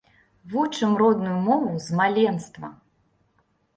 Вучым 0.53 0.95
родную 1.01 1.35
мову 1.49 1.71
з 1.89 1.99
маленства! 2.03 2.67